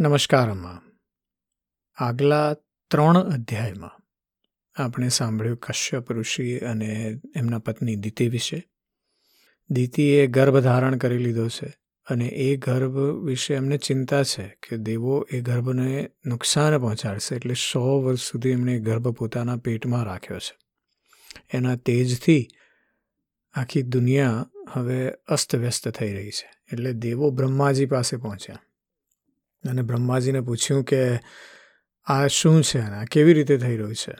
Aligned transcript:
નમસ્કાર 0.00 0.50
અમ્મા 0.50 0.82
આગલા 1.96 2.54
ત્રણ 2.90 3.18
અધ્યાયમાં 3.18 4.02
આપણે 4.82 5.08
સાંભળ્યું 5.08 5.56
કશ્યપ 5.56 6.12
ઋષિ 6.12 6.58
અને 6.58 7.20
એમના 7.36 7.58
પત્ની 7.58 7.96
દિતિ 7.96 8.28
વિશે. 8.28 8.70
દિતિએ 9.70 10.26
ગર્ભ 10.26 10.58
ધારણ 10.58 10.96
કરી 10.96 11.18
લીધો 11.18 11.48
છે 11.48 11.74
અને 12.08 12.26
એ 12.26 12.56
ગર્ભ 12.56 12.98
વિશે 13.24 13.54
એમને 13.54 13.78
ચિંતા 13.78 14.22
છે 14.22 14.46
કે 14.48 14.76
દેવો 14.76 15.26
એ 15.32 15.40
ગર્ભને 15.40 16.10
નુકસાન 16.26 16.78
પહોંચાડશે 16.78 17.36
એટલે 17.36 17.54
સો 17.54 18.02
વર્ષ 18.02 18.20
સુધી 18.20 18.50
એમણે 18.50 18.80
ગર્ભ 18.80 19.08
પોતાના 19.08 19.56
પેટમાં 19.56 20.04
રાખ્યો 20.04 20.38
છે. 20.38 20.58
એના 21.52 21.76
તેજથી 21.76 22.48
આખી 23.52 23.82
દુનિયા 23.82 24.50
હવે 24.72 25.10
અસ્તવ્યસ્ત 25.10 25.88
થઈ 25.88 26.12
રહી 26.12 26.30
છે 26.30 26.50
એટલે 26.72 26.92
દેવો 26.92 27.30
બ્રહ્માજી 27.30 27.86
પાસે 27.86 28.16
પહોંચ્યા. 28.16 28.58
અને 29.64 29.82
બ્રહ્માજીને 29.82 30.40
પૂછ્યું 30.40 30.84
કે, 30.84 31.00
આ 32.06 32.26
શું 32.26 32.62
છે 32.62 32.78
અને 32.78 32.96
આ 32.96 33.04
કેવી 33.04 33.32
રીતે 33.32 33.56
થઈ 33.58 33.76
રહ્યું 33.76 33.94
છે? 33.94 34.14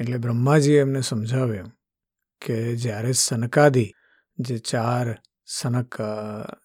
એટલે 0.00 0.18
બ્રહ્માજીએ 0.18 0.80
એમને 0.80 1.00
સમજાવ્યું 1.00 1.72
કે 2.42 2.56
જ્યારે 2.76 3.12
સનકાદી, 3.12 3.90
જે 4.38 4.58
ચાર 4.58 5.06
સનક 5.46 5.96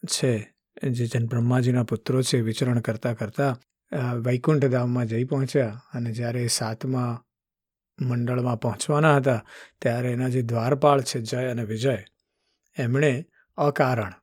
છે, 0.06 0.34
જે 0.92 1.06
જન 1.06 1.26
બ્રહ્માજીના 1.28 1.84
પુત્રો 1.84 2.22
છે, 2.22 2.42
વિચરણ 2.42 2.80
કરતાં 2.80 3.18
કરતાં 3.18 3.60
વૈકુંઠ 4.24 4.66
ધામમાં 4.66 5.06
જઈ 5.06 5.24
પહોંચ્યા 5.24 5.82
અને 5.94 6.12
જ્યારે 6.12 6.48
સાતમા 6.48 7.12
મંડળમાં 8.00 8.60
પહોંચવાના 8.60 9.16
હતા, 9.16 9.42
ત્યારે 9.82 10.12
એના 10.12 10.30
જે 10.30 10.42
દ્વારપાળ 10.42 11.02
છે, 11.02 11.22
જય 11.22 11.52
અને 11.52 11.64
વિજય, 11.64 11.98
એમણે 12.78 13.12
અકારણ 13.58 14.19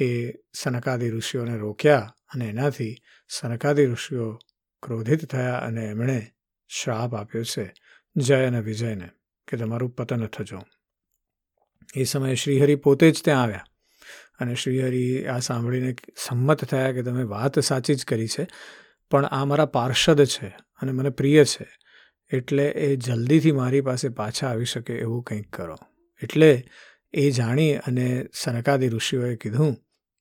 એ 0.00 0.32
સનકાદી 0.54 1.10
ઋષિઓને 1.10 1.56
રોક્યા 1.56 2.12
અને 2.34 2.48
એનાથી 2.48 2.96
સનકાદી 3.28 3.86
ઋષિઓ 3.86 4.38
ક્રોધિત 4.82 5.24
થયા 5.24 5.58
અને 5.58 5.84
એમણે 5.84 6.30
શ્રાપ 6.68 7.14
આપ્યો 7.14 7.44
છે, 7.44 7.72
જય 8.16 8.46
અને 8.46 8.60
વિજયને, 8.60 9.10
કે 9.48 9.56
તમારું 9.56 9.90
પતન 9.90 10.26
થજો. 10.26 10.60
એ 11.96 12.04
સમયે 12.04 12.34
શ્રીહરિ 12.34 12.74
પોતે 12.74 13.10
જ 13.10 13.22
ત્યાં 13.24 13.42
આવ્યા 13.42 13.64
અને 14.38 14.54
શ્રીહરિ 14.54 15.26
આ 15.26 15.38
સાંભળીને 15.38 15.94
સંમત 16.16 16.64
થયા 16.64 16.92
કે 16.92 17.02
તમે 17.02 17.22
વાત 17.22 17.58
સાચી 17.58 17.94
જ 17.94 18.04
કરી 18.04 18.28
છે, 18.28 18.46
પણ 19.10 19.24
આ 19.24 19.44
મારા 19.44 19.66
પાર્ષદ 19.66 20.24
છે 20.24 20.46
અને 20.80 20.92
મને 20.92 21.10
પ્રિય 21.10 21.44
છે, 21.44 21.66
એટલે 22.32 22.66
એ 22.68 22.96
જલ્દીથી 22.96 23.52
મારી 23.52 23.80
પાસે 23.80 24.08
પાછા 24.08 24.48
આવી 24.48 24.64
શકે 24.64 24.92
એવું 24.92 25.22
કંઈક 25.22 25.56
કરો. 25.56 25.76
એટલે 26.22 26.64
એ 27.14 27.30
જાણી 27.30 27.74
અને 27.74 28.26
સનકાદી 28.34 28.88
ઋષિઓએ 28.88 29.36
કીધું 29.36 29.76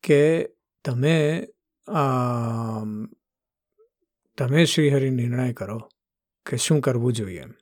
કે 0.05 0.21
તમે 0.85 1.17
તમે 4.37 4.61
શ્રીહરિ 4.65 5.09
નિર્ણય 5.09 5.53
કરો 5.53 5.77
કે 6.45 6.57
શું 6.57 6.79
કરવું 6.81 7.13
જોઈએ 7.13 7.41
એમ. 7.41 7.53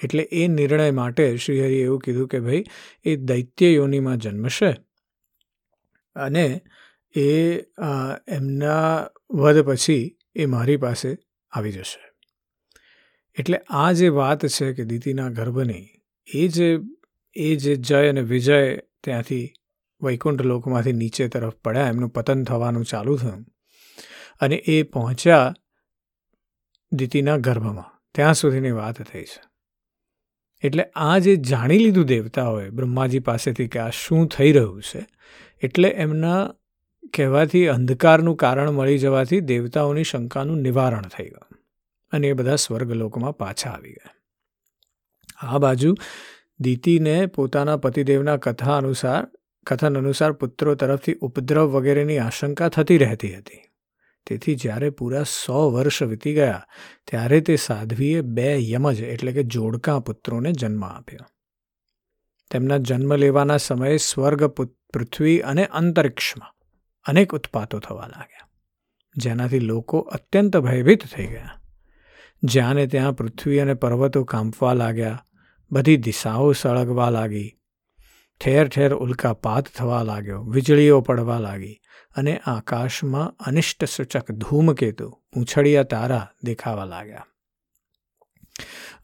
એટલે 0.00 0.22
એ 0.32 0.48
નિર્ણય 0.48 0.90
માટે 0.90 1.24
શ્રીહરિ 1.36 1.78
એવું 1.80 2.00
કીધું 2.00 2.28
કે 2.28 2.38
ભાઈ, 2.40 2.64
એ 3.04 3.16
દૈત્ય 3.28 3.68
યોનિમાં 3.68 4.18
જન્મશે 4.18 4.70
અને 6.16 6.46
એ 7.14 7.28
એમના 8.28 9.08
વધ 9.30 9.64
પછી 9.64 10.04
એ 10.36 10.46
મારી 10.46 10.76
પાસે 10.76 11.10
આવી 11.52 11.72
જશે. 11.72 12.00
એટલે 13.36 13.58
આ 13.70 13.90
જે 13.92 14.08
વાત 14.12 14.46
છે 14.46 14.72
કે 14.72 14.84
દીતીના 14.84 15.30
ગર્ભની, 15.30 15.86
એ 16.28 16.48
જે 16.48 16.68
એ 17.36 17.48
જે 17.56 17.72
જય 17.82 18.00
અને 18.08 18.22
વિજય 18.22 18.58
ત્યાંથી 19.04 19.46
વૈકુંઠ 20.04 20.42
લોકમાંથી 20.42 20.92
નીચે 20.92 21.28
તરફ 21.28 21.54
પડ્યા, 21.54 21.88
એમનું 21.88 22.08
પતન 22.08 22.44
થવાનું 22.44 22.84
ચાલુ 22.84 23.16
થયું. 23.16 23.44
અને 24.40 24.56
એ 24.56 24.82
પહોંચ્યા 24.82 25.54
દીતિના 26.92 27.36
ગર્ભમાં. 27.36 27.90
ત્યાં 28.14 28.34
સુધીની 28.34 28.70
વાત 28.70 29.02
થઈ 29.02 29.22
છે. 29.22 29.42
એટલે 30.62 30.84
આ 30.96 31.18
જે 31.18 31.36
જાણી 31.36 31.78
લીધું 31.78 32.04
દેવતાઓએ 32.04 32.70
બ્રહ્માજી 32.70 33.18
પાસેથી 33.18 33.68
કે 33.68 33.78
આ 33.78 33.90
શું 33.90 34.28
થઈ 34.28 34.52
રહ્યું 34.52 34.82
છે, 34.82 35.06
એટલે 35.62 35.88
એમના 35.88 36.54
કહેવાથી 37.14 37.66
અંધકારનું 37.68 38.36
કારણ 38.36 38.70
મળી 38.70 38.98
જવાથી 38.98 39.40
દેવતાઓની 39.40 40.04
શંકાનું 40.04 40.58
નિવારણ 40.58 41.02
થઈ 41.02 41.28
ગયું. 41.28 41.58
અને 42.12 42.28
એ 42.28 42.32
બધા 42.32 42.56
સ્વર્ગલોકમાં 42.56 43.36
પાછા 43.36 43.70
આવી 43.70 43.92
ગયા. 43.92 44.14
આ 45.46 45.58
બાજુ 45.58 45.94
દીતિને 46.60 47.26
પોતાના 47.26 47.76
પતિદેવના 47.76 48.36
કથા 48.36 48.76
અનુસાર 48.76 49.28
કથન 49.66 49.98
અનુસાર 49.98 50.32
પુત્રો 50.32 50.74
તરફથી 50.74 51.14
ઉપદ્રવ 51.20 51.66
વગેરેની 51.66 52.18
આશંકા 52.18 52.68
થતી 52.68 52.98
રહેતી 52.98 53.34
હતી. 53.36 53.60
તેથી 54.26 54.54
જ્યારે 54.54 54.90
પૂરા 54.90 55.22
સો 55.22 55.70
વર્ષ 55.70 56.02
વીતી 56.02 56.34
ગયા, 56.34 56.66
ત્યારે 57.06 57.40
તે 57.40 57.56
સાધ્વીએ 57.56 58.20
બે 58.20 58.58
યમજ 58.70 59.00
એટલે 59.00 59.32
કે 59.32 59.42
જોડકા 59.42 59.98
પુત્રોને 60.00 60.52
જન્મ 60.52 60.84
આપ્યો. 60.84 61.26
તેમના 62.50 62.78
જન્મ 62.78 63.16
લેવાના 63.16 63.56
સમયે 63.56 63.96
સ્વર્ગ 63.96 64.44
પૃથ્વી 64.92 65.40
અને 65.40 65.64
અંતરિક્ષમાં 65.66 66.52
અનેક 67.04 67.34
ઉત્પાતો 67.34 67.78
થવા 67.78 68.06
લાગ્યા. 68.06 68.48
જેનાથી 69.16 69.58
લોકો 69.58 69.98
અત્યંત 69.98 70.56
ભયભીત 70.56 71.06
થઈ 71.06 71.26
ગયા. 71.26 71.60
જ્યાં 72.42 72.74
ને 72.74 72.86
ત્યાં 72.86 73.16
પૃથ્વી 73.16 73.58
અને 73.58 73.74
પર્વતો 73.74 74.24
કાંપવા 74.24 74.74
લાગ્યા, 74.74 75.26
બધી 75.70 75.96
દિશાઓ 75.96 76.52
સળગવા 76.52 77.10
લાગી 77.10 77.50
ઠેર 78.44 78.68
ઠેર 78.68 78.92
ઉલ્કાપાત 78.94 79.64
થવા 79.76 80.02
લાગ્યો, 80.02 80.40
વીજળીઓ 80.44 81.00
પડવા 81.00 81.38
લાગી 81.38 81.76
અને 82.16 82.32
આકાશમાં 82.46 83.34
અનિષ્ટ 83.40 83.84
સૂચક 83.84 84.32
ધૂમકેતુ 84.32 85.06
પૂંછડિયા 85.32 85.82
તારા 85.82 86.26
દેખાવા 86.44 86.84
લાગ્યા. 86.84 87.26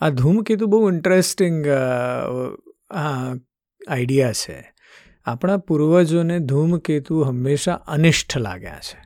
આ 0.01 0.11
ધૂમકેતુ 0.11 0.67
બહુ 0.67 0.81
ઇન્ટરેસ્ટિંગ 0.91 1.59
આઈડિયા 2.91 4.33
છે. 4.33 4.59
આપણા 5.27 5.57
પૂર્વજોને 5.57 6.37
ધૂમકેતુ 6.39 7.23
હંમેશા 7.23 7.79
અનિષ્ટ 7.89 8.37
લાગ્યા 8.39 8.83
છે. 8.89 8.99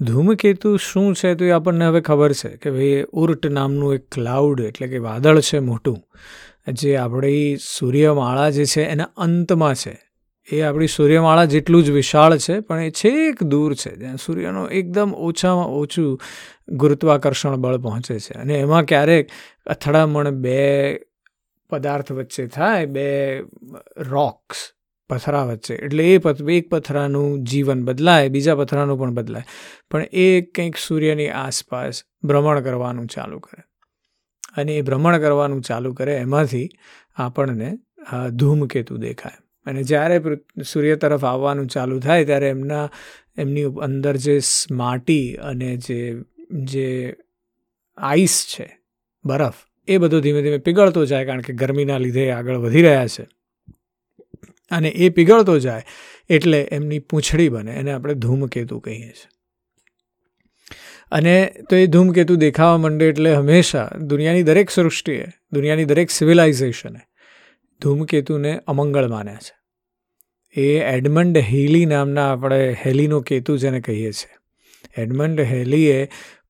ધૂમકેતુ 0.00 0.76
શું 0.76 1.14
છે 1.14 1.34
તો 1.34 1.44
એ 1.44 1.50
આપણને 1.50 1.86
હવે 1.86 2.00
ખબર 2.00 2.32
છે 2.32 2.50
કે 2.56 2.70
ભાઈ 2.70 3.04
ઉર્ટ 3.12 3.46
નામનું 3.46 3.94
એક 3.94 4.04
ક્લાઉડ 4.10 4.60
એટલે 4.60 4.86
કે 4.88 4.98
વાદળ 4.98 5.40
છે 5.40 5.58
મોટું. 5.58 5.98
જે 6.72 6.96
આપણી 6.96 7.56
સૂર્યમાળા 7.56 8.50
જે 8.50 8.64
છે 8.64 8.82
એના 8.82 9.04
અંતમાં 9.04 9.74
છે, 9.74 10.00
એ 10.52 10.60
આપણી 10.60 10.86
સૂર્યમાળા 10.86 11.44
જેટલું 11.44 11.84
જ 11.84 11.90
વિશાળ 11.90 12.38
છે, 12.38 12.60
પણ 12.60 12.82
એ 12.82 12.90
છેક 12.90 13.42
દૂર 13.42 13.74
છે, 13.74 13.96
જ્યાં 13.96 14.16
સૂર્યનો 14.16 14.68
એકદમ 14.68 15.14
ઓછામાં 15.14 15.66
ઓછું 15.66 16.20
ગુરુત્વાકર્ષણ 16.68 17.56
બળ 17.56 17.78
પહોંચે 17.78 18.18
છે. 18.18 18.38
અને 18.38 18.54
એમાં 18.54 18.84
ક્યારેક 18.84 19.28
અથડામણ 19.66 20.30
બે 20.30 21.00
પદાર્થ 21.70 22.12
વચ્ચે 22.12 22.46
થાય, 22.46 22.86
બે 22.86 23.40
રોક્સ 23.96 24.56
પથરા 25.10 25.44
વચ્ચે. 25.44 25.74
એટલે 25.74 26.14
એ 26.14 26.20
એક 26.48 26.70
પથરાનું 26.70 27.42
જીવન 27.42 27.84
બદલાય, 27.84 28.28
બીજા 28.28 28.54
પથરાનું 28.54 28.98
પણ 28.98 29.14
બદલાય. 29.14 29.42
પણ 29.90 30.02
એ 30.12 30.40
કંઈક 30.40 30.76
સૂર્યની 30.76 31.28
આસપાસ 31.28 32.02
ભ્રમણ 32.24 32.60
કરવાનું 32.60 33.06
ચાલુ 33.06 33.38
કરે. 33.38 33.67
અને 34.58 34.76
એ 34.76 34.82
ભ્રમણ 34.82 35.18
કરવાનું 35.18 35.62
ચાલુ 35.62 35.92
કરે, 35.94 36.16
એમાંથી 36.16 36.68
આપણને 37.16 37.70
ધૂમકેતુ 38.32 38.96
દેખાય. 38.96 39.38
અને 39.66 39.82
જ્યારે 39.82 40.20
સૂર્ય 40.62 40.96
તરફ 40.96 41.24
આવવાનું 41.24 41.66
ચાલુ 41.66 42.00
થાય, 42.00 42.24
ત્યારે 42.24 42.48
એમના, 42.48 42.90
એમની 43.36 43.64
અંદર 43.82 44.16
જે 44.16 44.38
માટી 44.70 45.24
અને 45.42 45.76
જે 45.76 46.22
જે 46.64 47.14
આઈસ 47.98 48.36
છે, 48.48 48.68
બરફ, 49.24 49.54
એ 49.88 49.98
બધો 49.98 50.20
ધીમે 50.20 50.42
ધીમે 50.42 50.58
પીગળતો 50.58 51.04
જાય, 51.04 51.24
કારણ 51.24 51.40
કે 51.40 51.52
ગરમીના 51.52 51.98
લીધે 51.98 52.30
આગળ 52.30 52.56
વધી 52.56 52.82
રહ્યા 52.82 53.06
છે. 53.06 53.26
અને 54.70 54.88
એ 54.88 55.08
પીગળતો 55.08 55.58
જાય, 55.58 55.84
એટલે 56.28 56.60
એમની 56.72 56.98
પૂંછડી 56.98 57.48
બને, 57.48 57.72
એને 57.72 57.92
આપણે 57.92 58.14
ધૂમકેતુ 58.14 58.78
કહીએ 58.78 59.12
છીએ. 59.12 59.37
અને 61.10 61.54
તો 61.70 61.76
એ 61.76 61.86
ધૂમકેતુ 61.86 62.36
દેખાવા 62.36 62.78
માંડે 62.78 63.08
એટલે 63.08 63.34
હંમેશા 63.34 63.90
દુનિયાની 64.00 64.42
દરેક 64.42 64.70
સૃષ્ટિએ, 64.70 65.26
દુનિયાની 65.52 65.84
દરેક 65.84 66.10
સિવિલાઇઝેશને 66.10 67.00
ધૂમકેતુને 67.82 68.60
અમંગળ 68.66 69.08
માન્યા 69.08 69.34
છે. 69.34 69.58
એ 70.60 70.80
એડમંડ 70.80 71.38
હેલી 71.38 71.86
નામના 71.86 72.32
આપણે 72.32 72.72
હેલીનો 72.72 73.20
કેતુ 73.20 73.56
જેને 73.56 73.80
કહીએ 73.80 74.12
છીએ. 74.12 74.36
એડમંડ 75.02 75.40
હેલીએ 75.40 76.08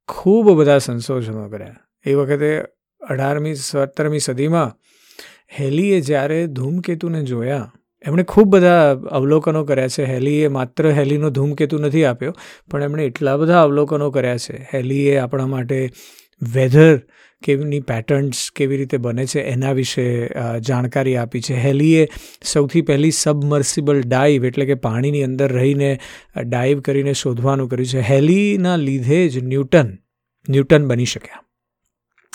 ખૂબ 0.09 0.51
બધા 0.51 0.79
સંશોધનો 0.79 1.49
કર્યા. 1.49 1.77
એ 2.07 2.15
વખતે 2.15 2.63
અઢારમી, 3.11 3.55
સત્તરમી 3.55 4.19
સદીમાં 4.19 4.77
હેલીએ 5.61 6.01
જ્યારે 6.01 6.47
ધૂમકેતુને 6.47 7.25
જોયા 7.25 7.73
એમણે 8.05 8.25
ખૂબ 8.25 8.49
બધા 8.55 8.97
અવલોકનો 9.19 9.65
કર્યા 9.65 9.95
છે. 9.95 10.05
હેલીએ 10.05 10.49
માત્ર 10.57 10.91
હેલીનો 10.93 11.31
ધૂમકેતુ 11.31 11.79
નથી 11.79 12.05
આપ્યો, 12.05 12.35
પણ 12.71 12.83
એમણે 12.83 13.07
એટલા 13.07 13.37
બધા 13.37 13.63
અવલોકનો 13.63 14.11
કર્યા 14.11 14.43
છે. 14.47 14.57
હેલીએ 14.75 15.15
આપણા 15.19 15.47
માટે 15.47 15.79
વેધર 16.43 16.93
કેવીની 17.43 17.81
પેટર્ન્સ 17.81 18.39
કેવી 18.57 18.77
રીતે 18.77 18.99
બને 18.99 19.25
છે 19.27 19.43
એના 19.51 19.73
વિશે 19.73 20.05
જાણકારી 20.69 21.17
આપી 21.17 21.41
છે. 21.41 21.57
હેલીએ 21.57 22.05
સૌથી 22.53 22.83
પહેલી 22.83 23.15
સબમર્સિબલ 23.15 24.03
ડાઈવ 24.03 24.47
એટલે 24.51 24.67
કે 24.67 24.77
પાણીની 24.87 25.23
અંદર 25.23 25.49
રહીને 25.53 25.91
ડાઈવ 26.45 26.81
કરીને 26.81 27.15
શોધવાનું 27.23 27.69
કર્યું 27.69 27.93
છે. 27.95 28.05
હેલીના 28.11 28.77
લીધે 28.77 29.21
જ 29.29 29.45
ન્યૂટન 29.45 29.91
ન્યૂટન 30.49 30.87
બની 30.87 31.11
શક્યા. 31.15 31.43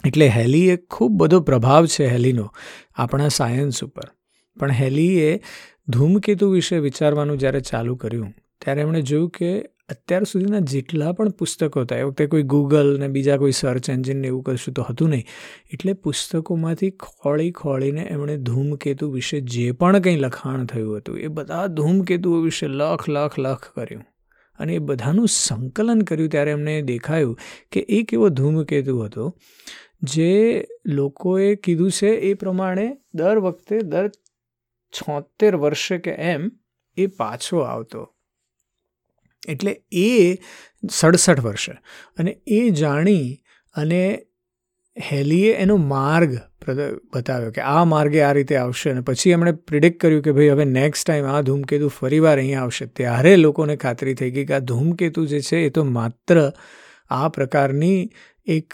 એટલે 0.04 0.28
હેલી 0.38 0.68
એક 0.70 0.84
ખૂબ 0.92 1.16
બધો 1.22 1.40
પ્રભાવ 1.50 1.88
છે 1.96 2.08
હેલીનો 2.08 2.48
આપણા 2.96 3.32
સાયન્સ 3.38 3.84
ઉપર. 3.84 4.08
પણ 4.58 4.72
હેલીએ 4.72 5.30
ધૂમકેતુ 5.90 6.50
વિશે 6.52 6.80
વિચારવાનું 6.80 7.40
જ્યારે 7.40 7.62
ચાલુ 7.62 7.96
કર્યું, 7.96 8.34
ત્યારે 8.62 8.82
એમણે 8.82 9.02
જોયું 9.02 9.30
કે 9.30 9.52
અત્યાર 9.90 10.24
સુધીના 10.24 10.60
જેટલા 10.72 11.12
પણ 11.14 11.30
પુસ્તકો 11.30 11.82
હતા, 11.82 11.98
એ 11.98 12.04
વખતે 12.04 12.26
કોઈ 12.26 12.44
ગૂગલ 12.44 12.94
ને 13.00 13.08
બીજા 13.08 13.38
કોઈ 13.38 13.52
સર્ચ 13.52 13.90
એન્જિન 13.90 14.18
ને 14.18 14.28
એવું 14.28 14.44
કશું 14.44 14.74
તો 14.74 14.86
હતું 14.90 15.10
નહીં, 15.10 15.26
એટલે 15.74 15.94
પુસ્તકોમાંથી 15.94 16.92
ખોળી 17.00 17.52
ખોળીને 17.52 18.08
એમણે 18.10 18.38
ધૂમકેતુ 18.38 19.12
વિશે 19.12 19.42
જે 19.42 19.66
પણ 19.72 20.00
કંઈ 20.00 20.16
લખાણ 20.16 20.66
થયું 20.66 20.98
હતું, 20.98 21.20
એ 21.20 21.28
બધા 21.28 21.68
ધૂમકેતુઓ 21.68 22.42
વિશે 22.42 22.68
લખ 22.68 23.10
લખ 23.10 23.40
લખ 23.40 23.70
કર્યું. 23.76 24.04
અને 24.60 24.74
એ 24.76 24.80
બધાનું 24.80 25.28
સંકલન 25.28 26.02
કર્યું 26.02 26.30
ત્યારે 26.30 26.52
એમને 26.52 26.82
દેખાયું 26.82 27.38
કે 27.72 27.86
એક 27.90 28.14
એવો 28.14 28.30
ધૂમકેતુ 28.30 29.00
હતો, 29.00 29.30
જે 30.04 30.32
લોકોએ 30.86 31.56
કીધું 31.56 31.92
છે 31.92 32.12
એ 32.30 32.34
પ્રમાણે 32.34 32.88
દર 33.16 33.38
વખતે, 33.40 33.80
દર 33.84 34.10
છોતેર 34.94 35.56
વર્ષે 35.56 35.98
કે 35.98 36.12
એમ, 36.12 36.52
એ 36.98 37.08
પાછો 37.08 37.60
આવતો. 37.60 38.10
એટલે 39.48 39.72
એ 39.92 40.36
સડસઠ 40.92 41.40
વર્ષે. 41.40 41.72
અને 42.18 42.32
એ 42.48 42.70
જાણી 42.70 43.38
અને 43.76 44.02
હેલીએ 44.98 45.54
એનો 45.54 45.78
માર્ગ 45.78 46.36
બતાવ્યો 47.14 47.52
કે 47.52 47.62
આ 47.62 47.84
માર્ગે 47.84 48.22
આ 48.22 48.32
રીતે 48.32 48.56
આવશે 48.56 48.90
અને 48.90 49.02
પછી 49.02 49.30
એમણે 49.30 49.52
પ્રિડિક્ટ 49.52 50.02
કર્યું 50.02 50.22
કે 50.24 50.32
ભાઈ 50.32 50.50
હવે 50.50 50.66
નેક્સ્ટ 50.66 51.08
ટાઈમ 51.08 51.26
આ 51.26 51.42
ધૂમકેતુ 51.42 51.88
ફરીવાર 51.88 52.38
અહીંયા 52.38 52.62
આવશે. 52.62 52.86
ત્યારે 52.86 53.36
લોકોને 53.36 53.76
ખાતરી 53.76 54.14
થઈ 54.14 54.32
ગઈ 54.32 54.46
કે 54.46 54.54
આ 54.54 54.60
ધૂમકેતુ 54.60 55.26
જે 55.26 55.42
છે 55.42 55.58
એ 55.58 55.70
તો 55.70 55.84
માત્ર 55.84 56.52
આ 57.10 57.30
પ્રકારની 57.30 58.10
એક 58.46 58.74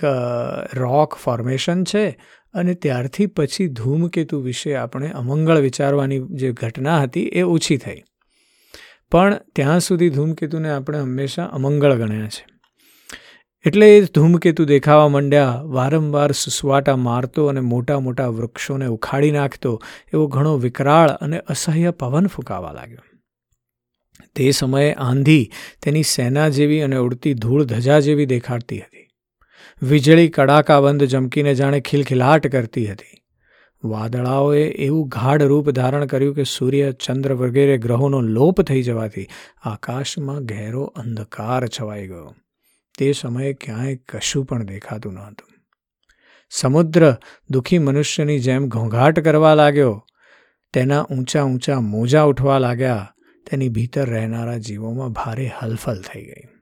રોક 0.73 1.15
ફોર્મેશન 1.15 1.83
છે 1.83 2.05
અને 2.53 2.73
ત્યારથી 2.73 3.25
પછી 3.25 3.67
ધૂમકેતુ 3.67 4.39
વિશે 4.39 4.75
આપણે 4.75 5.09
અમંગળ 5.09 5.57
વિચારવાની 5.57 6.19
જે 6.19 6.51
ઘટના 6.51 7.01
હતી 7.01 7.23
એ 7.23 7.41
ઓછી 7.41 7.77
થઈ. 7.77 8.03
પણ 9.11 9.39
ત્યાં 9.55 9.79
સુધી 9.79 10.09
ધૂમકેતુને 10.09 10.69
આપણે 10.69 10.99
હંમેશા 10.99 11.45
અમંગળ 11.45 11.93
ગણ્યા 11.93 12.27
છે. 12.27 12.45
એટલે 13.65 13.97
એ 13.97 14.01
ધૂમકેતુ 14.01 14.65
દેખાવા 14.65 15.07
માંડ્યા, 15.07 15.61
વારંવાર 15.65 16.31
સુસવાટા 16.31 16.95
મારતો 16.95 17.47
અને 17.47 17.59
મોટા 17.59 17.99
મોટા 17.99 18.27
વૃક્ષોને 18.27 18.85
ઉખાડી 18.85 19.31
નાખતો, 19.31 19.81
એવો 20.13 20.27
ઘણો 20.27 20.57
વિકરાળ 20.57 21.09
અને 21.09 21.39
અસહ્ય 21.39 21.91
પવન 21.91 22.27
ફૂંકાવા 22.27 22.71
લાગ્યો. 22.71 22.97
તે 24.35 24.51
સમયે 24.51 24.93
આંધી 24.93 25.51
તેની 25.83 26.03
સેના 26.03 26.49
જેવી 26.49 26.81
અને 26.81 26.95
ઉડતી 26.95 27.33
ધૂળ 27.33 27.63
ધજા 27.63 27.99
જેવી 27.99 28.25
દેખાડતી 28.25 28.79
હતી. 28.79 28.98
વીજળી 29.81 30.29
કડાકાબંધ 30.29 31.03
જમકીને 31.03 31.55
જાણે 31.55 31.79
ખિલખિલાટ 31.79 32.47
કરતી 32.47 32.91
હતી. 32.91 33.21
વાદળાઓએ 33.83 34.63
એવું 34.63 35.07
ગાઢ 35.07 35.43
રૂપ 35.43 35.69
ધારણ 35.69 36.05
કર્યું 36.05 36.35
કે 36.35 36.43
સૂર્ય 36.43 36.91
ચંદ્ર 36.91 37.33
વગેરે 37.33 37.77
ગ્રહોનો 37.77 38.21
લોપ 38.21 38.61
થઈ 38.61 38.83
જવાથી 38.83 39.27
આકાશમાં 39.63 40.45
ઘેરો 40.45 40.83
અંધકાર 40.83 41.67
છવાઈ 41.67 42.07
ગયો. 42.07 42.35
તે 42.97 43.11
સમયે 43.11 43.53
ક્યાંય 43.53 43.95
કશું 43.95 44.45
પણ 44.45 44.63
દેખાતું 44.63 45.13
ન 45.13 45.19
હતું. 45.19 45.53
સમુદ્ર 46.49 47.15
દુઃખી 47.49 47.77
મનુષ્યની 47.77 48.39
જેમ 48.39 48.67
ઘોંઘાટ 48.67 49.19
કરવા 49.19 49.53
લાગ્યો. 49.53 50.05
તેના 50.73 51.01
ઊંચા 51.01 51.43
ઊંચા 51.43 51.79
મોજા 51.79 52.23
ઉઠવા 52.23 52.57
લાગ્યા. 52.57 53.13
તેની 53.51 53.69
ભીતર 53.69 54.09
રહેનારા 54.09 54.57
જીવોમાં 54.57 55.09
ભારે 55.09 55.51
હલફલ 55.61 56.01
થઈ 56.01 56.25
ગઈ. 56.25 56.58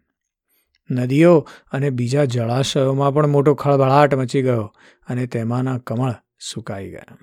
નદીઓ 0.89 1.48
અને 1.72 1.89
બીજા 1.89 2.25
જળાશયોમાં 2.25 3.13
પણ 3.13 3.28
મોટો 3.28 3.54
ખળભળાટ 3.54 4.16
મચી 4.16 4.42
ગયો 4.42 4.74
અને 5.07 5.28
તેમાંના 5.28 5.78
કમળ 5.78 6.13
સુકાઈ 6.39 6.92
ગયા. 6.92 7.18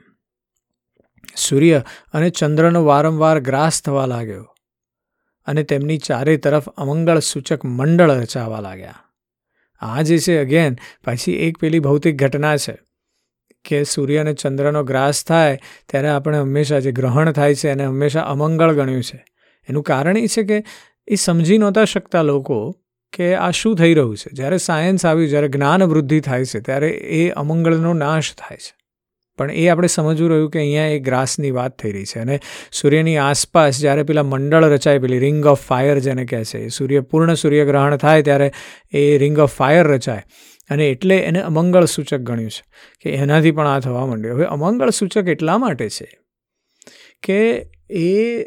સૂર્ય 1.36 1.82
અને 2.12 2.30
ચંદ્રનો 2.30 2.84
વારંવાર 2.84 3.40
ગ્રાસ 3.40 3.82
થવા 3.82 4.06
લાગ્યો 4.06 4.46
અને 5.46 5.62
તેમની 5.62 5.98
ચારે 5.98 6.36
તરફ 6.36 6.68
અમંગળ 6.68 7.18
સૂચક 7.18 7.64
મંડળ 7.64 8.10
રચાવા 8.10 8.60
લાગ્યા. 8.60 8.94
આ 9.80 10.02
જે 10.02 10.18
છે 10.18 10.38
અગેન 10.38 10.78
પાછી 11.04 11.32
એક 11.32 11.58
પેલી 11.58 11.80
ભૌતિક 11.80 12.16
ઘટના 12.16 12.56
છે 12.56 12.78
કે 13.64 13.84
સૂર્ય 13.84 14.18
અને 14.18 14.34
ચંદ્રનો 14.34 14.84
ગ્રાસ 14.84 15.24
થાય 15.24 15.60
ત્યારે 15.88 16.08
આપણે 16.08 16.38
હંમેશા 16.38 16.78
જે 16.78 16.92
ગ્રહણ 16.92 17.32
થાય 17.32 17.54
છે 17.54 17.68
એને 17.68 17.84
હંમેશા 17.84 18.20
અમંગળ 18.20 18.74
ગણ્યું 18.74 19.02
છે. 19.02 19.24
એનું 19.68 19.82
કારણ 19.82 20.16
એ 20.16 20.26
છે 20.26 20.42
કે 20.42 20.64
એ 21.08 21.14
સમજી 21.14 21.58
નહોતા 21.58 21.84
શકતા 21.84 22.22
લોકો 22.22 22.80
કે 23.14 23.34
આ 23.34 23.50
શું 23.50 23.76
થઈ 23.76 23.94
રહ્યું 23.94 24.16
છે? 24.16 24.30
જ્યારે 24.32 24.58
સાયન્સ 24.58 25.06
આવ્યું, 25.06 25.28
જ્યારે 25.28 25.48
જ્ઞાન 25.48 25.82
વૃદ્ધિ 25.82 26.20
થાય 26.20 26.44
છે, 26.44 26.60
ત્યારે 26.60 26.88
એ 26.88 27.30
અમંગળનો 27.30 27.92
નાશ 27.92 28.34
થાય 28.34 28.56
છે. 28.56 28.74
પણ 29.38 29.50
એ 29.50 29.68
આપણે 29.68 29.88
સમજવું 29.88 30.30
રહ્યું 30.30 30.50
કે 30.50 30.58
અહીંયા 30.58 30.86
એ 30.86 30.98
ગ્રાસની 30.98 31.50
વાત 31.50 31.78
થઈ 31.78 31.92
રહી 31.92 32.04
છે 32.04 32.20
અને 32.20 32.40
સૂર્યની 32.72 33.16
આસપાસ 33.16 33.80
જ્યારે 33.80 34.02
પેલા 34.02 34.22
મંડળ 34.22 34.64
રચાય, 34.64 34.98
પેલી 34.98 35.18
રિંગ 35.18 35.46
ઓફ 35.46 35.60
ફાયર 35.60 35.98
જેને 35.98 36.24
કહે 36.24 36.44
છે 36.44 36.68
સૂર્ય, 36.68 37.00
પૂર્ણ 37.00 37.34
સૂર્યગ્રહણ 37.34 37.96
થાય 37.96 38.22
ત્યારે 38.22 38.52
એ 38.92 39.18
રિંગ 39.18 39.38
ઓફ 39.38 39.54
ફાયર 39.54 39.86
રચાય. 39.86 40.22
અને 40.70 40.88
એટલે 40.88 41.16
એને 41.18 41.40
અમંગળ 41.40 41.84
સૂચક 41.84 42.14
ગણ્યું 42.14 42.50
છે, 42.50 42.62
કે 43.00 43.10
એનાથી 43.10 43.50
પણ 43.50 43.66
આ 43.66 43.80
થવા 43.80 44.06
માંડ્યું. 44.06 44.36
હવે 44.36 44.44
અમંગળ 44.44 44.90
સૂચક 44.90 45.28
એટલા 45.28 45.58
માટે 45.58 45.88
છે 45.88 46.18
કે 47.22 47.66
એ 47.90 48.44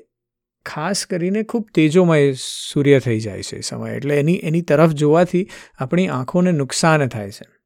ખાસ 0.67 1.05
કરીને 1.05 1.43
ખૂબ 1.43 1.65
તેજોમય 1.73 2.33
સૂર્ય 2.73 2.99
થઈ 2.99 3.19
જાય 3.19 3.41
છે 3.41 3.61
સમય. 3.61 3.91
એટલે 3.91 4.19
એની 4.19 4.33
એની 4.33 4.61
તરફ 4.61 4.91
જોવાથી 4.91 5.49
આપણી 5.79 6.07
આંખોને 6.07 6.51
નુકસાન 6.51 7.07
થાય 7.07 7.31
છે. 7.31 7.57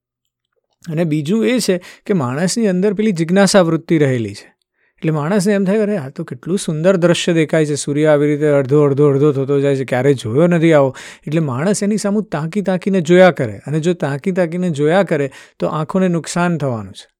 અને 0.91 1.03
બીજું 1.03 1.45
એ 1.45 1.59
છે 1.59 1.81
કે 2.05 2.13
માણસની 2.13 2.67
અંદર 2.67 2.93
પેલી 2.93 3.11
જિજ્ઞાસા 3.11 3.61
વૃત્તિ 3.61 3.97
રહેલી 3.97 4.33
છે. 4.33 4.53
એટલે 4.97 5.11
માણસને 5.11 5.53
એમ 5.53 5.65
થાય 5.65 5.77
અરે, 5.77 5.97
આ 5.97 6.09
તો 6.09 6.23
કેટલું 6.23 6.57
સુંદર 6.57 6.95
દ્રશ્ય 6.95 7.33
દેખાય 7.33 7.65
છે. 7.65 7.75
સૂર્ય 7.75 8.05
આવી 8.05 8.27
રીતે 8.27 8.47
અડધો 8.47 8.81
અડધો 8.81 9.07
અડધો 9.07 9.31
થતો 9.31 9.59
જાય 9.59 9.75
છે. 9.75 9.85
ક્યારેય 9.85 10.13
જોયો 10.13 10.47
નથી 10.47 10.73
આવો? 10.73 10.95
એટલે 11.27 11.39
માણસ 11.39 11.83
એની 11.83 11.97
સામું 11.97 12.23
તાંકી 12.23 12.61
તાંકીને 12.61 13.01
જોયા 13.01 13.31
કરે. 13.31 13.59
અને 13.67 13.79
જો 13.79 13.93
તાંકી 13.93 14.31
તાંકીને 14.31 14.69
જોયા 14.69 15.03
કરે, 15.03 15.31
તો 15.59 15.67
આંખોને 15.67 16.07
નુકસાન 16.07 16.57
થવાનું 16.57 16.93
છે. 16.93 17.10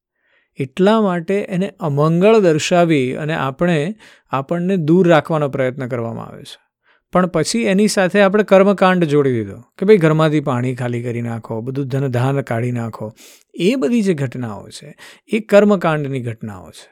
એટલા 0.56 1.02
માટે 1.02 1.36
એને 1.36 1.74
અમંગળ 1.80 2.40
દર્શાવી 2.40 3.14
અને 3.14 3.34
આપણે 3.34 3.96
આપણને 4.30 4.78
દૂર 4.78 5.08
રાખવાનો 5.08 5.50
પ્રયત્ન 5.50 5.88
કરવામાં 5.88 6.26
આવે 6.26 6.44
છે. 6.44 6.72
પણ 7.12 7.28
પછી 7.28 7.60
એની 7.60 7.88
સાથે 7.88 8.22
આપણે 8.22 8.44
કર્મકાંડ 8.44 9.04
જોડી 9.04 9.34
દીધો 9.34 9.62
કે 9.78 9.86
ભાઈ 9.86 9.98
ઘરમાંથી 9.98 10.40
પાણી 10.40 10.76
ખાલી 10.76 11.04
કરી 11.04 11.22
નાખો, 11.22 11.62
બધું 11.62 11.88
ધન 11.88 12.08
ધાન 12.08 12.42
કાઢી 12.42 12.72
નાખો. 12.72 13.14
એ 13.54 13.76
બધી 13.76 14.02
જે 14.02 14.14
ઘટનાઓ 14.14 14.70
છે, 14.70 14.96
એ 15.28 15.40
કર્મકાંડની 15.40 16.20
ઘટનાઓ 16.20 16.72
છે. 16.72 16.92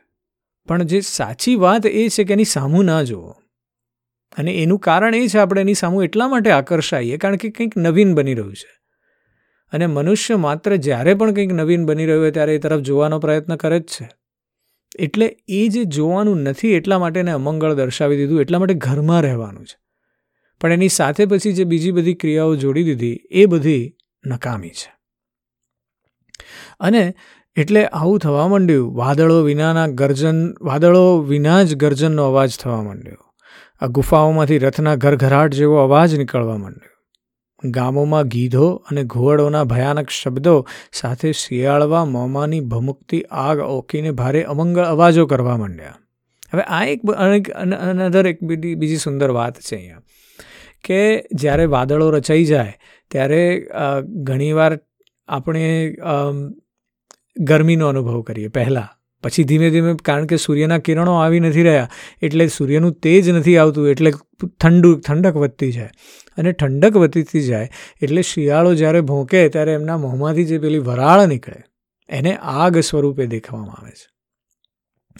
પણ 0.67 0.83
જે 0.83 1.01
સાચી 1.01 1.55
વાત 1.55 1.85
એ 1.85 2.07
છે 2.07 2.23
કે 2.23 2.33
એની 2.33 2.43
સામું 2.43 2.85
ના 2.85 3.03
જુઓ. 3.03 3.29
અને 4.37 4.51
એનું 4.51 4.79
કારણ 4.79 5.15
એ 5.15 5.27
છે 5.27 5.37
આપણે 5.37 5.61
એની 5.61 5.73
સામું 5.73 6.03
એટલા 6.03 6.27
માટે 6.27 6.51
આકર્ષાઈએ 6.51 7.17
કારણ 7.17 7.35
કે 7.35 7.49
કંઈક 7.49 7.77
નવીન 7.77 8.15
બની 8.15 8.33
રહ્યું 8.33 8.55
છે. 8.55 8.78
અને 9.71 9.85
મનુષ્ય 9.85 10.35
માત્ર 10.35 10.75
જ્યારે 10.75 11.13
પણ 11.13 11.31
કંઈક 11.31 11.53
નવીન 11.53 11.85
બની 11.85 12.05
રહ્યું 12.05 12.23
હોય 12.23 12.31
ત્યારે 12.31 12.55
એ 12.55 12.57
તરફ 12.57 12.79
જોવાનો 12.79 13.19
પ્રયત્ન 13.19 13.55
કરે 13.55 13.79
જ 13.79 13.83
છે. 13.83 14.09
એટલે 14.99 15.37
એ 15.47 15.67
જે 15.67 15.83
જોવાનું 15.83 16.37
નથી 16.37 16.71
એટલા 16.71 16.99
માટે 16.99 17.19
એને 17.19 17.31
અમંગળ 17.31 17.73
દર્શાવી 17.73 18.17
દીધું, 18.17 18.41
એટલા 18.41 18.59
માટે 18.59 18.73
ઘરમાં 18.73 19.21
રહેવાનું 19.21 19.65
છે. 19.65 19.79
પણ 20.61 20.73
એની 20.73 20.89
સાથે 20.89 21.25
પછી 21.25 21.53
જે 21.53 21.63
બીજી 21.63 21.91
બધી 21.91 22.13
ક્રિયાઓ 22.13 22.55
જોડી 22.55 22.83
દીધી, 22.83 23.19
એ 23.31 23.45
બધી 23.45 23.95
નકામી 24.25 24.69
છે. 24.69 24.99
અને 26.79 27.13
એટલે 27.55 27.85
આવું 27.85 28.19
થવા 28.19 28.47
માંડ્યું. 28.47 28.95
વાદળો 28.95 29.43
વિનાના 29.43 29.87
ગર્જન, 29.87 30.53
વાદળો 30.61 31.21
વિના 31.21 31.63
જ 31.63 31.75
ગર્જનનો 31.75 32.25
અવાજ 32.25 32.59
થવા 32.59 32.81
માંડ્યો. 32.81 33.33
આ 33.79 33.87
ગુફાઓમાંથી 33.87 34.57
રથના 34.57 34.95
ઘરઘરાટ 34.95 35.53
જેવો 35.53 35.75
અવાજ 35.75 36.15
નીકળવા 36.15 36.57
માંડ્યો. 36.57 36.98
ગામોમાં 37.63 38.27
ગીધો 38.27 38.67
અને 38.89 39.03
ઘુવડોના 39.03 39.63
ભયાનક 39.63 40.09
શબ્દો 40.09 40.67
સાથે 40.93 41.31
શિયાળવા 41.31 42.05
મોમાની 42.05 42.59
ભમુકતી 42.59 43.21
આગ 43.21 43.59
ઓકીને 43.59 44.11
ભારે 44.11 44.43
અમંગળ 44.43 44.85
અવાજો 44.85 45.25
કરવા 45.25 45.57
માંડ્યા. 45.57 45.95
હવે 46.53 46.63
આ 46.63 46.83
એક 46.85 47.01
અનધર 47.51 48.27
એક 48.27 48.43
બીજી 48.43 48.75
બીજી 48.75 48.97
સુંદર 48.97 49.29
વાત 49.29 49.59
છે 49.59 49.75
અહીંયા. 49.75 50.03
કે 50.83 50.99
જ્યારે 51.33 51.65
વાદળો 51.65 52.09
રચાઈ 52.09 52.45
જાય, 52.45 52.73
ત્યારે 53.11 53.41
ઘણીવાર 54.23 54.79
આપણે 55.27 55.95
ગરમીનો 57.37 57.87
અનુભવ 57.87 58.21
કરીએ 58.21 58.47
પહેલાં. 58.47 58.89
પછી 59.23 59.43
ધીમે 59.43 59.69
ધીમે 59.69 59.93
કારણ 60.05 60.25
કે 60.25 60.35
સૂર્યના 60.35 60.77
કિરણો 60.77 61.13
આવી 61.13 61.39
નથી 61.39 61.63
રહ્યા, 61.63 61.89
એટલે 62.21 62.47
સૂર્યનું 62.47 62.93
તેજ 62.93 63.29
નથી 63.29 63.57
આવતું, 63.57 63.89
એટલે 63.89 64.11
ઠંડુ, 64.61 64.99
ઠંડક 64.99 65.35
વધતી 65.35 65.71
જાય. 65.71 65.89
અને 66.37 66.51
ઠંડક 66.51 66.97
વધતી 66.97 67.41
જાય 67.41 67.69
એટલે 68.01 68.21
શિયાળો 68.21 68.75
જ્યારે 68.75 69.01
ભોંકે 69.01 69.49
ત્યારે 69.49 69.73
એમના 69.73 69.97
મોંમાંથી 69.97 70.45
જે 70.45 70.59
પેલી 70.59 70.77
વરાળ 70.79 71.27
નીકળે, 71.27 71.59
એને 72.09 72.37
આગ 72.37 72.79
સ્વરૂપે 72.79 73.27
દેખવામાં 73.27 73.81
આવે 73.81 73.91
છે. 73.91 74.07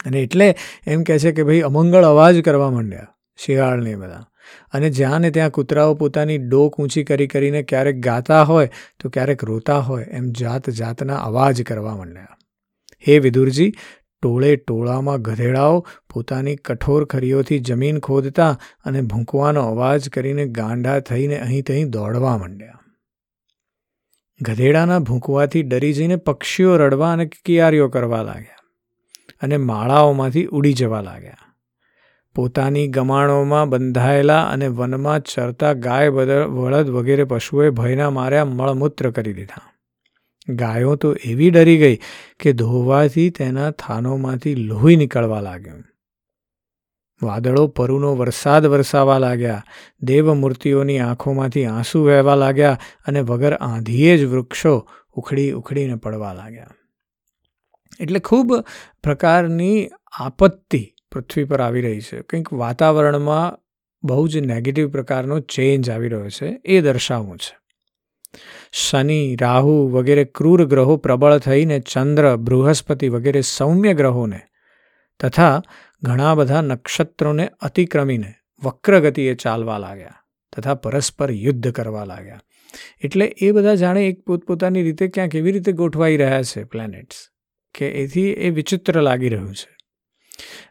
અને 0.06 0.20
એટલે 0.20 0.56
એમ 0.86 1.02
કહે 1.02 1.18
છે 1.18 1.32
કે 1.32 1.42
ભાઈ 1.42 1.60
અમંગળ 1.60 2.04
અવાજ 2.04 2.40
કરવા 2.40 2.70
માંડ્યા 2.70 3.06
શિયાળને 3.38 3.94
બધા. 3.94 4.26
અને 4.72 4.90
જ્યાં 4.90 5.20
ને 5.20 5.30
ત્યાં 5.30 5.50
કૂતરાઓ 5.50 5.94
પોતાની 5.94 6.38
ડોક 6.38 6.80
ઊંચી 6.80 7.04
કરી 7.04 7.26
કરીને 7.26 7.62
ક્યારેક 7.62 8.00
ગાતા 8.00 8.42
હોય, 8.42 8.70
તો 9.00 9.08
ક્યારેક 9.08 9.44
રોતા 9.44 9.78
હોય, 9.78 10.04
એમ 10.04 10.30
જાત 10.30 10.70
જાતના 10.70 11.14
અવાજ 11.14 11.62
કરવા 11.62 11.96
માંડ્યા. 11.96 12.36
હે 13.08 13.18
વિદુરજી, 13.18 13.72
ટોળે 14.22 14.56
ટોળામાં 14.56 15.22
ગધેડાઓ 15.22 15.86
પોતાની 16.14 16.56
કઠોર 16.56 17.04
ખરીઓથી 17.04 17.58
જમીન 17.58 17.98
ખોદતા 17.98 18.58
અને 18.84 19.02
ભૂંકવાનો 19.02 19.62
અવાજ 19.62 20.08
કરીને 20.08 20.46
ગાંડા 20.46 21.00
થઈને 21.00 21.38
અહીં 21.38 21.64
તહીં 21.64 21.90
દોડવા 21.90 22.38
માંડ્યા. 22.38 22.80
ગધેડાના 24.40 24.98
ભૂંકવાથી 24.98 25.62
ડરી 25.62 25.92
જઈને 25.92 26.16
પક્ષીઓ 26.16 26.76
રડવા 26.76 27.12
અને 27.12 27.26
કિયારીઓ 27.26 27.88
કરવા 27.88 28.22
લાગ્યા 28.22 28.60
અને 29.42 29.56
માળાઓમાંથી 29.56 30.46
ઉડી 30.46 30.72
જવા 30.72 31.00
લાગ્યા. 31.00 31.36
પોતાની 32.34 32.88
ગમાણોમાં 32.88 33.68
બંધાયેલા 33.68 34.42
અને 34.42 34.68
વનમાં 34.68 35.20
ચરતા 35.20 35.72
ગાય 35.72 36.10
બળદ 36.10 36.88
વગેરે 36.88 37.24
પશુઓએ 37.24 37.70
ભયના 37.70 38.10
માર્યા 38.10 38.44
મળમૂત્ર 38.44 39.10
કરી 39.10 39.32
દીધા. 39.32 39.69
ગાયો 40.48 40.96
તો 40.96 41.12
એવી 41.12 41.50
ડરી 41.50 41.78
ગઈ 41.78 41.98
કે 42.40 42.52
ધોવાથી 42.52 43.30
તેના 43.30 43.70
થાનોમાંથી 43.70 44.54
લોહી 44.54 44.96
નીકળવા 44.96 45.40
લાગ્યું. 45.40 45.84
વાદળો 47.22 47.66
પરુનો 47.66 48.16
વરસાદ 48.16 48.66
વરસાવા 48.66 49.18
લાગ્યા, 49.18 49.64
દેવમૂર્તિઓની 50.02 50.98
આંખોમાંથી 50.98 51.64
આંસુ 51.64 52.04
વહેવા 52.04 52.34
લાગ્યા 52.34 52.78
અને 53.06 53.20
વગર 53.20 53.54
આંધીએ 53.54 54.16
જ 54.16 54.24
વૃક્ષો 54.24 54.88
ઉખડી 55.12 55.52
ઉખડીને 55.52 55.94
પડવા 55.94 56.32
લાગ્યા. 56.32 56.66
એટલે 58.00 58.18
ખૂબ 58.18 58.64
પ્રકારની 59.02 59.90
આપત્તિ 60.18 60.94
પૃથ્વી 61.12 61.44
પર 61.44 61.60
આવી 61.60 61.80
રહી 61.80 62.00
છે. 62.00 62.22
કંઈક 62.22 62.52
વાતાવરણમાં 62.52 63.58
બહુ 64.02 64.28
જ 64.28 64.38
નેગેટિવ 64.38 64.90
પ્રકારનો 64.90 65.40
ચેન્જ 65.40 65.90
આવી 65.90 66.08
રહ્યો 66.08 66.28
છે. 66.28 66.60
એ 66.64 66.80
દર્શાવવું 66.80 67.38
છે. 67.38 67.59
શનિ, 68.72 69.36
રાહુ 69.36 69.88
વગેરે 69.88 70.24
ક્રૂર 70.24 70.64
ગ્રહો 70.64 70.96
પ્રબળ 70.96 71.38
થઈને 71.38 71.80
ચંદ્ર, 71.80 72.36
બૃહસ્પતિ 72.36 73.08
વગેરે 73.08 73.40
સૌમ્ય 73.40 73.94
ગ્રહોને 73.94 74.40
તથા 75.20 75.62
ઘણા 76.02 76.34
બધા 76.34 76.60
નક્ષત્રોને 76.60 77.50
અતિક્રમીને 77.60 78.34
વક્રગતિએ 78.64 79.34
ચાલવા 79.34 79.78
લાગ્યા 79.78 80.14
તથા 80.56 80.74
પરસ્પર 80.74 81.30
યુદ્ધ 81.30 81.72
કરવા 81.72 82.04
લાગ્યા. 82.04 82.40
એટલે 83.04 83.34
એ 83.38 83.50
બધા 83.50 83.74
જાણે 83.74 84.06
એક 84.06 84.24
પોતપોતાની 84.24 84.82
રીતે 84.82 85.08
ક્યાંક 85.08 85.34
એવી 85.34 85.52
રીતે 85.52 85.72
ગોઠવાઈ 85.72 86.16
રહ્યા 86.16 86.42
છે 86.42 86.64
પ્લેનેટ્સ 86.64 87.16
કે 87.74 87.88
એથી 87.88 88.30
એ 88.30 88.50
વિચિત્ર 88.50 89.02
લાગી 89.02 89.28
રહ્યું 89.28 89.54
છે. 89.54 89.76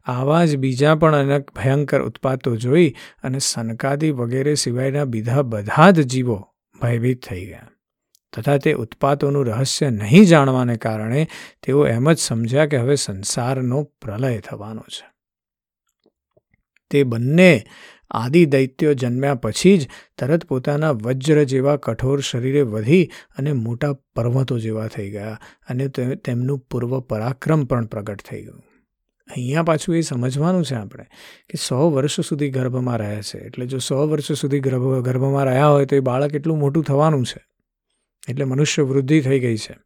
આવા 0.05 0.45
જ 0.45 0.57
બીજા 0.57 0.95
પણ 0.95 1.15
અનેક 1.15 1.51
ભયંકર 1.51 2.01
ઉત્પાતો 2.01 2.55
જોઈ 2.55 2.95
અને 3.23 3.39
સનકાદી 3.39 4.11
વગેરે 4.11 4.55
સિવાયના 4.55 5.05
બીજા 5.05 5.41
બધા 5.41 5.91
જ 5.91 6.01
જીવો 6.01 6.48
ભયભીત 6.81 7.25
થઈ 7.25 7.45
ગયા. 7.45 7.67
તથા 8.33 8.57
તે 8.57 8.73
ઉત્પાતોનું 8.73 9.45
રહસ્ય 9.45 9.89
નહીં 9.89 10.25
જાણવાને 10.25 10.75
કારણે 10.77 11.27
તેઓ 11.63 11.87
એમ 11.87 12.11
જ 12.11 12.17
સમજ્યા 12.17 12.65
કે 12.65 12.77
હવે 12.77 12.95
સંસારનો 12.95 13.83
પ્રલય 13.83 14.39
થવાનો 14.39 14.81
છે. 14.81 15.07
તે 16.91 17.03
બંને 17.03 17.65
આદિ 18.11 18.45
દૈત્યો 18.45 18.93
જન્મ્યા 18.93 19.35
પછી 19.35 19.77
જ 19.77 19.89
તરત 20.17 20.45
પોતાના 20.45 20.91
વજ્ર 20.91 21.43
જેવા 21.43 21.75
કઠોર 21.77 22.19
શરીરે 22.19 22.61
વધી 22.61 23.09
અને 23.37 23.51
મોટા 23.53 23.93
પર્વતો 23.93 24.59
જેવા 24.59 24.87
થઈ 24.87 25.11
ગયા 25.11 25.39
અને 25.69 25.87
તેમનું 26.15 26.59
પૂર્વ 26.59 26.99
પરાક્રમ 26.99 27.65
પણ 27.65 27.85
પ્રગટ 27.85 28.21
થઈ 28.21 28.41
ગયું. 28.43 28.63
અહીંયા 29.29 29.63
પાછું 29.63 29.97
એ 29.97 30.01
સમજવાનું 30.01 30.65
છે 30.65 30.75
આપણે 30.75 31.03
કે 31.49 31.57
સો 31.67 31.91
વર્ષ 31.91 32.21
સુધી 32.21 32.49
ગર્ભમાં 32.49 32.97
રહે 32.97 33.21
છે. 33.21 33.37
એટલે 33.37 33.65
જો 33.65 33.77
સો 33.77 34.07
વર્ષ 34.07 34.31
સુધી 34.31 34.59
ગર્ભ, 34.59 35.01
ગર્ભમાં 35.01 35.45
રહ્યા 35.45 35.67
હોય 35.67 35.85
તો 35.85 35.95
એ 35.95 35.99
બાળક 35.99 36.35
એટલું 36.35 36.59
મોટું 36.59 36.83
થવાનું 36.83 37.25
છે. 37.25 37.45
એટલે 38.29 38.45
મનુષ્ય 38.45 38.81
વૃદ્ધિ 38.81 39.21
થઈ 39.21 39.39
ગઈ 39.39 39.57
છે. 39.57 39.77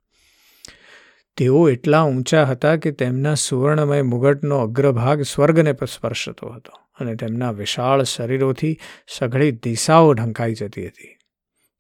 તેઓ 1.38 1.70
એટલા 1.70 2.04
ઊંચા 2.04 2.46
હતા 2.46 2.76
કે 2.76 2.92
તેમના 2.92 3.34
સુવર્ણમય 3.34 4.02
મુગટનો 4.02 4.58
અગ્રભાગ 4.58 5.22
સ્વર્ગને 5.22 5.74
સ્પર્શતો 5.74 6.50
હતો 6.50 6.72
અને 7.00 7.16
તેમના 7.16 7.52
વિશાળ 7.52 8.04
શરીરોથી 8.04 8.78
સઘળી 9.08 9.52
દિશાઓ 9.52 10.14
ઢંકાઈ 10.14 10.54
જતી 10.54 10.88
હતી. 10.88 11.18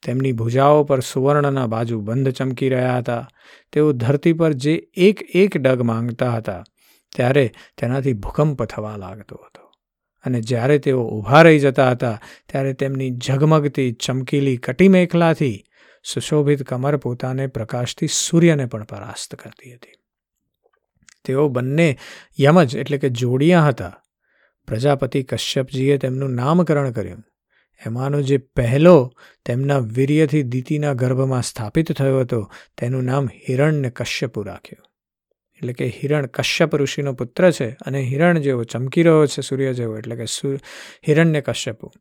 તેમની 0.05 0.31
ભુજાઓ 0.31 0.83
પર 0.83 0.99
સુવર્ણના 0.99 1.67
બાજુ 1.67 2.01
બંધ 2.01 2.29
ચમકી 2.29 2.69
રહ્યા 2.69 2.97
હતા. 2.97 3.27
તેઓ 3.71 3.91
ધરતી 3.91 4.33
પર 4.33 4.53
જે 4.53 4.87
એક 4.93 5.35
એક 5.35 5.57
ડગ 5.57 5.81
માંગતા 5.81 6.31
હતા 6.31 6.63
ત્યારે 7.15 7.51
તેનાથી 7.77 8.13
ભૂકંપ 8.13 8.63
થવા 8.63 8.97
લાગતો 8.97 9.35
હતો. 9.35 9.71
અને 10.25 10.41
જ્યારે 10.41 10.77
તેઓ 10.77 11.03
ઊભા 11.03 11.41
રહી 11.41 11.59
જતા 11.59 11.91
હતા, 11.91 12.21
ત્યારે 12.49 12.73
તેમની 12.73 13.17
ઝગમગતી, 13.17 13.91
ચમકીલી 13.91 14.57
કટીમેખલાથી 14.57 15.63
સુશોભિત 16.13 16.63
કમર 16.63 16.97
પોતાને 16.97 17.47
પ્રકાશથી 17.47 18.07
સૂર્યને 18.07 18.65
પણ 18.65 18.83
પરાસ્ત 18.83 19.35
કરતી 19.35 19.73
હતી. 19.73 19.91
તેઓ 21.25 21.49
બંને 21.49 21.97
યમજ 22.39 22.75
એટલે 22.75 22.97
કે 22.97 23.09
જોડિયા 23.09 23.63
હતા. 23.63 23.93
પ્રજાપતિ 24.67 25.23
કશ્યપજીએ 25.23 25.97
તેમનું 25.97 26.29
નામકરણ 26.29 26.91
કર્યું. 26.91 27.23
એમાંનો 27.85 28.21
જે 28.21 28.37
પહેલો 28.37 29.13
તેમના 29.45 29.77
વીર્યથી 29.77 30.43
દીતિના 30.43 30.93
ગર્ભમાં 30.93 31.41
સ્થાપિત 31.41 31.91
થયો 31.91 32.19
હતો, 32.19 32.51
તેનું 32.77 33.03
નામ 33.03 33.29
હિરણ્ય 33.49 33.89
કશ્યપુ 33.89 34.41
રાખ્યું. 34.41 34.92
એટલે 35.57 35.73
કે 35.73 35.87
હિરણ 35.87 36.25
કશ્યપ 36.27 36.75
ઋષિનો 36.75 37.13
પુત્ર 37.13 37.51
છે 37.51 37.69
અને 37.71 38.01
હિરણ 38.01 38.39
જેવો 38.39 38.63
ચમકી 38.63 39.03
રહ્યો 39.03 39.25
છે, 39.25 39.41
સૂર્ય 39.41 39.73
જેવો, 39.73 39.97
એટલે 39.97 40.15
કે 40.15 40.25
હિરણ્ય 41.07 41.41
કશ્યપુ. 41.41 41.91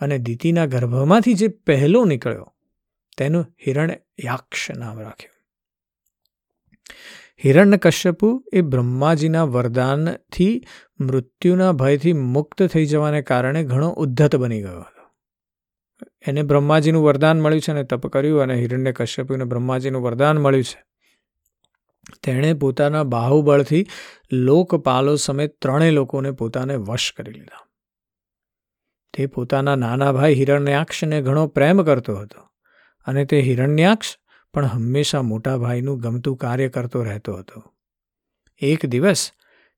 અને 0.00 0.18
દીતિના 0.18 0.66
ગર્ભમાંથી 0.66 1.34
જે 1.34 1.48
પહેલો 1.48 2.04
નીકળ્યો, 2.04 2.54
તેનું 3.18 3.46
હિરણ 3.66 3.90
યાક્ષ 4.24 4.70
નામ 4.70 5.00
રાખ્યું. 5.00 5.32
હિરણ્ય 7.44 7.76
કશ્યપુ 7.76 8.44
એ 8.52 8.60
બ્રહ્માજીના 8.60 9.44
વરદાનથી 9.44 10.62
મૃત્યુના 11.00 11.72
ભયથી 11.72 12.12
મુક્ત 12.12 12.62
થઈ 12.62 12.86
જવાને 12.86 13.22
કારણે 13.22 13.64
ઘણો 13.64 13.88
ઉદ્ધત 13.88 14.36
બની 14.36 14.62
ગયો 14.62 14.80
હતો. 14.80 15.02
એને 16.26 16.42
બ્રહ્માજીનું 16.42 17.04
વરદાન 17.04 17.40
મળ્યું 17.40 17.60
છે 17.60 17.72
અને 17.72 17.84
તપ 17.84 18.06
કર્યું 18.06 18.42
અને 18.42 18.54
હિરણ્ય 18.54 18.92
કશ્યપુને 18.92 19.44
બ્રહ્માજીનું 19.44 20.02
વરદાન 20.02 20.38
મળ્યું 20.38 20.64
છે. 20.64 20.91
તેણે 22.22 22.54
પોતાના 22.54 23.02
બાહુબળથી 23.02 23.86
લોકપાલો 24.32 25.16
સમેત 25.16 25.58
ત્રણેય 25.60 25.90
લોકોને 25.90 26.30
પોતાને 26.30 26.76
વશ 26.76 27.12
કરી 27.12 27.32
લીધા. 27.32 27.66
તે 29.14 29.26
પોતાના 29.26 29.76
નાના 29.76 30.12
ભાઈ 30.12 30.34
હિરણ્યાક્ષને 30.34 31.22
ઘણો 31.22 31.46
પ્રેમ 31.46 31.82
કરતો 31.82 32.16
હતો 32.16 32.48
અને 33.06 33.24
તે 33.24 33.40
હિરણ્યાક્ષ 33.40 34.16
પણ 34.54 34.64
હંમેશા 34.64 35.22
મોટા 35.22 35.56
ભાઈનું 35.56 36.00
ગમતું 36.00 36.36
કાર્ય 36.36 36.68
કરતો 36.68 37.04
રહેતો 37.04 37.36
હતો. 37.36 37.74
એક 38.58 38.86
દિવસ 38.86 39.32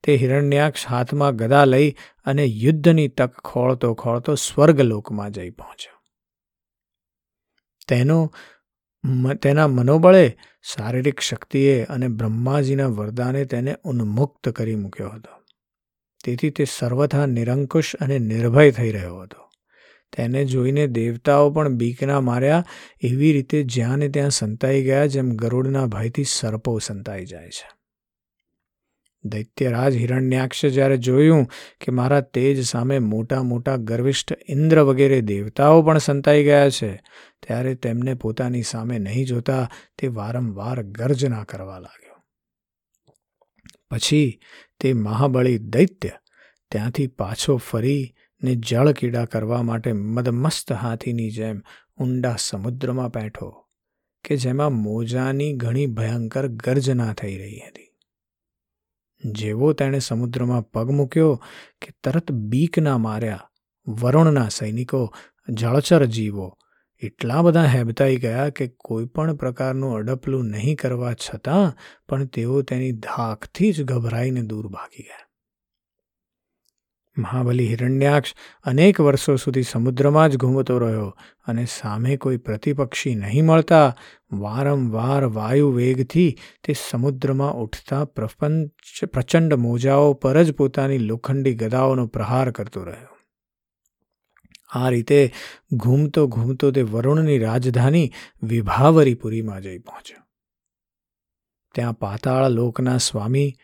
તે 0.04 0.16
હિરણ્યાક્ષ 0.16 0.86
હાથમાં 0.86 1.36
ગદા 1.36 1.64
લઈ 1.64 1.90
અને 2.24 2.44
યુદ્ધની 2.44 3.08
તક 3.08 3.40
ખોળતો 3.40 3.94
ખોળતો 3.94 4.34
સ્વર્ગલોકમાં 4.34 5.30
જઈ 5.30 5.50
પહોંચ્યો. 5.50 5.94
તેનો 7.88 8.32
તેના 9.42 9.68
મનોબળે, 9.68 10.36
શારીરિક 10.62 11.20
શક્તિએ 11.20 11.84
અને 11.84 12.08
બ્રહ્માજીના 12.08 12.86
વરદાને 12.86 13.44
તેને 13.44 13.76
ઉન્મુક્ત 13.84 14.48
કરી 14.48 14.74
મૂક્યો 14.74 15.08
હતો. 15.08 15.42
તેથી 16.24 16.50
તે 16.50 16.64
સર્વથા 16.64 17.26
નિરંકુશ 17.26 17.96
અને 17.96 18.18
નિર્ભય 18.18 18.70
થઈ 18.70 18.92
રહ્યો 18.92 19.20
હતો. 19.20 19.50
તેને 20.16 20.44
જોઈને 20.44 20.86
દેવતાઓ 20.86 21.50
પણ 21.50 21.68
બીકના 21.68 22.20
માર્યા, 22.20 22.64
એવી 23.02 23.32
રીતે 23.32 23.62
જ્યાં 23.62 23.98
ને 23.98 24.08
ત્યાં 24.08 24.30
સંતાઈ 24.30 24.82
ગયા, 24.82 25.06
જેમ 25.06 25.30
ગરુડના 25.30 25.86
ભયથી 25.86 26.24
સર્પો 26.24 26.78
સંતાઈ 26.78 27.24
જાય 27.24 27.48
છે. 27.48 27.73
દૈત્યરાજ 29.24 29.96
હિરણ્યાક્ષે 29.96 30.70
જ્યારે 30.70 30.96
જોયું 30.98 31.44
કે 31.80 31.92
મારા 31.92 32.24
તેજ 32.34 32.62
સામે 32.66 32.98
મોટા 32.98 33.42
મોટા 33.42 33.76
ગર્વિષ્ઠ 33.88 34.32
ઇન્દ્ર 34.48 34.80
વગેરે 34.80 35.20
દેવતાઓ 35.20 35.82
પણ 35.82 35.98
સંતાઈ 35.98 36.44
ગયા 36.44 36.70
છે, 36.70 36.90
ત્યારે 37.42 37.74
તેમને 37.74 38.14
પોતાની 38.14 38.62
સામે 38.62 38.98
નહીં 38.98 39.24
જોતા 39.24 39.62
તે 39.98 40.06
વારંવાર 40.08 40.82
ગર્જના 40.82 41.44
કરવા 41.44 41.78
લાગ્યો. 41.78 42.18
પછી 43.90 44.28
તે 44.80 44.92
મહાબળી 44.92 45.58
દૈત્ય 45.58 46.14
ત્યાંથી 46.72 47.06
પાછો 47.06 47.56
ફરી 47.56 48.02
ને 48.42 48.54
જળ 48.54 48.92
કીડા 48.92 49.24
કરવા 49.24 49.62
માટે 49.62 49.92
મદમસ્ત 49.92 50.72
હાથીની 50.72 51.30
જેમ 51.30 51.60
ઊંડા 51.98 52.36
સમુદ્રમાં 52.38 53.08
બેઠો, 53.08 53.48
કે 54.24 54.36
જેમાં 54.36 54.72
મોજાની 54.72 55.52
ઘણી 55.54 55.86
ભયંકર 55.86 56.48
ગર્જના 56.64 57.12
થઈ 57.12 57.36
રહી 57.38 57.62
હતી. 57.68 57.83
જેવો 59.22 59.72
તેણે 59.72 59.98
સમુદ્રમાં 59.98 60.62
પગ 60.62 60.90
મૂક્યો 60.90 61.34
કે 61.80 61.94
તરત 62.04 62.32
બીકના 62.32 62.98
માર્યા, 62.98 63.50
વરુણના 63.88 64.48
સૈનિકો 64.48 65.14
જળચર 65.48 66.04
જીવો. 66.04 66.58
એટલા 67.02 67.42
બધા 67.42 67.64
હેબતાઈ 67.64 68.16
ગયા 68.16 68.50
કે 68.50 68.66
કોઈ 68.78 69.06
પણ 69.06 69.36
પ્રકારનું 69.36 69.94
અડપલું 69.94 70.46
નહીં 70.46 70.76
કરવા 70.76 71.14
છતાં 71.14 71.76
પણ 72.08 72.26
તેઓ 72.26 72.62
તેની 72.62 72.92
ધાકથી 72.92 73.72
જ 73.72 73.82
ગભરાઈને 73.82 74.42
દૂર 74.42 74.68
ભાગી 74.68 75.02
ગયા. 75.02 75.33
મહાબલી 77.18 77.68
હિરણ્યાક્ષ 77.68 78.34
અનેક 78.64 79.00
વર્ષો 79.00 79.36
સુધી 79.36 79.62
સમુદ્રમાં 79.62 80.28
જ 80.28 80.36
ઘૂમતો 80.36 80.78
રહ્યો 80.78 81.16
અને 81.46 81.64
સામે 81.64 82.16
કોઈ 82.16 82.36
પ્રતિપક્ષી 82.36 83.14
નહીં 83.14 83.44
મળતા 83.44 83.96
વારંવાર 84.32 85.24
વાયુ 85.24 85.70
વેગથી 85.70 86.36
તે 86.64 86.74
સમુદ્રમાં 86.90 87.54
ઉઠતા 87.54 88.04
પ્રપંચ, 88.04 89.04
પ્રચંડ 89.04 89.54
મોજાઓ 89.54 90.12
પર 90.12 90.42
જ 90.42 90.52
પોતાની 90.52 90.98
લોખંડી 90.98 91.54
ગદાઓનો 91.54 92.06
પ્રહાર 92.06 92.50
કરતો 92.50 92.84
રહ્યો. 92.84 93.16
આ 94.70 94.88
રીતે 94.88 95.32
ઘૂમતો 95.72 96.26
ઘૂમતો 96.26 96.70
તે 96.70 96.82
વરુણની 96.82 97.38
રાજધાની 97.38 98.12
વિભાવરીપુરીમાં 98.42 99.60
જઈ 99.60 99.78
પહોંચ્યો. 99.78 100.24
ત્યાં 101.74 101.92
પાતાળ 101.92 102.48
લોકના 102.48 102.96
સ્વામી 102.96 103.54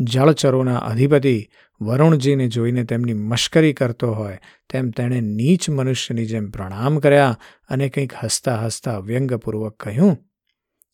જળચરોના 0.00 0.76
અધિપતિ 0.76 1.48
વરુણજીને 1.80 2.48
જોઈને 2.48 2.84
તેમની 2.84 3.12
મશ્કરી 3.12 3.72
કરતો 3.72 4.12
હોય, 4.12 4.38
તેમ 4.70 4.90
તેણે 4.90 5.20
નીચ 5.20 5.70
મનુષ્યની 5.70 6.26
જેમ 6.26 6.50
પ્રણામ 6.50 6.98
કર્યા 6.98 7.38
અને 7.68 7.88
કંઈક 7.88 8.12
હસતા 8.24 8.64
હસતા 8.64 8.98
વ્યંગપૂર્વક 8.98 9.76
કહ્યું, 9.82 10.18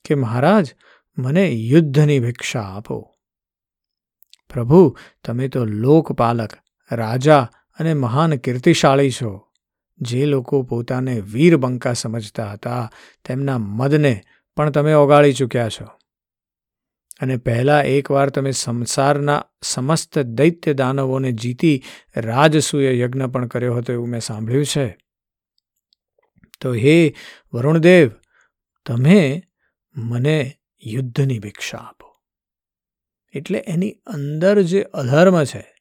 કે 0.04 0.14
મહારાજ, 0.14 0.74
મને 1.18 1.48
યુદ્ધની 1.48 2.20
ભિક્ષા 2.20 2.60
આપો. 2.60 3.14
પ્રભુ, 4.52 4.96
તમે 5.24 5.48
તો 5.48 5.64
લોકપાલક, 5.64 6.52
રાજા 6.92 7.48
અને 7.78 7.94
મહાન 7.94 8.36
કીર્તિશાળી 8.36 9.10
છો. 9.10 9.48
જે 10.00 10.26
લોકો 10.26 10.62
પોતાને 10.62 11.20
વીરબંકા 11.20 11.92
સમજતા 11.92 12.52
હતા, 12.52 12.90
તેમના 13.24 13.58
મદને 13.58 14.22
પણ 14.56 14.70
તમે 14.70 14.94
ઓગાળી 14.94 15.32
ચૂક્યા 15.32 15.68
છો. 15.68 15.98
અને 17.20 17.36
પહેલાં 17.36 17.82
એકવાર 17.82 18.30
તમે 18.30 18.50
સંસારના 18.50 19.44
સમસ્ત 19.62 20.18
દૈત્ય 20.18 20.72
દાનવોને 20.72 21.32
જીતી 21.32 21.82
રાજસૂય 22.16 22.98
યજ્ઞ 22.98 23.26
પણ 23.26 23.46
કર્યો 23.46 23.74
હતો 23.74 23.92
એવું 23.92 24.08
મેં 24.08 24.20
સાંભળ્યું 24.20 24.64
છે. 24.64 24.98
તો 26.60 26.74
હે 26.74 27.14
વરુણદેવ, 27.52 28.10
તમે 28.86 29.42
મને 29.96 30.52
યુદ્ધની 30.86 31.38
ભિક્ષા 31.38 31.78
આપો. 31.78 32.16
એટલે 33.34 33.64
એની 33.66 33.90
અંદર 34.06 34.62
જે 34.62 34.82
અધર્મ 34.82 35.44
છે, 35.44 35.74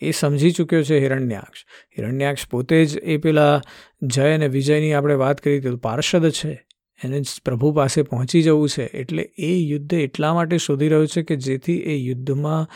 એ 0.00 0.10
સમજી 0.10 0.50
ચૂક્યો 0.50 0.82
છે 0.82 0.98
હિરણ્યાક્ષ. 0.98 1.66
હિરણ્યાક્ષ 1.98 2.48
પોતે 2.48 2.84
જ 2.84 2.98
એ 2.98 3.16
પેલા 3.16 3.62
જય 4.02 4.32
અને 4.32 4.48
વિજયની 4.48 4.92
આપણે 4.92 5.14
વાત 5.14 5.40
કરી 5.40 5.60
તો 5.60 5.76
પાર્ષદ 5.76 6.30
છે. 6.30 6.66
એને 7.04 7.22
પ્રભુ 7.44 7.72
પાસે 7.72 8.02
પહોંચી 8.02 8.42
જવું 8.42 8.68
છે. 8.68 8.84
એટલે 8.84 9.22
એ 9.22 9.54
યુદ્ધ 9.54 9.94
એટલા 9.94 10.34
માટે 10.34 10.58
શોધી 10.58 10.88
રહ્યો 10.88 11.06
છે 11.06 11.22
કે 11.22 11.36
જેથી 11.36 11.76
એ 11.76 11.96
યુદ્ધમાં 11.96 12.68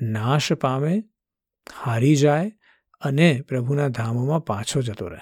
નાશ 0.00 0.52
પામે, 0.52 1.04
હારી 1.84 2.16
જાય 2.16 2.52
અને 3.00 3.40
પ્રભુના 3.48 3.88
ધામોમાં 3.88 4.40
પાછો 4.40 4.82
જતો 4.82 5.08
રહે. 5.08 5.20